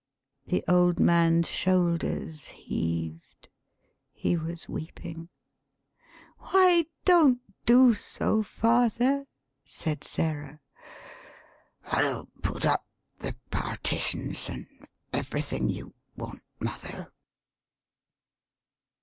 The 0.47 0.63
old 0.67 0.99
man's 0.99 1.47
shoulders 1.47 2.47
heaved: 2.47 3.49
he 4.11 4.35
was 4.35 4.67
weeping. 4.67 5.29
"Why, 6.39 6.85
don't 7.05 7.39
do 7.67 7.93
so, 7.93 8.41
father," 8.41 9.27
said 9.63 10.03
Sarah. 10.03 10.59
"I'll 11.85 12.27
put 12.41 12.65
up 12.65 12.83
the 13.19 13.35
partitions, 13.51 14.49
an' 14.49 14.87
every 15.13 15.43
thing 15.43 15.69
you 15.69 15.93
want, 16.17 16.41
mother." 16.59 17.13